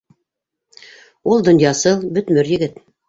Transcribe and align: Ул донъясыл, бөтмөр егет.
Ул 1.33 1.45
донъясыл, 1.49 2.03
бөтмөр 2.17 2.51
егет. 2.57 2.81